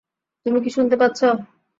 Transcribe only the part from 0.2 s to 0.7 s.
তুমি কি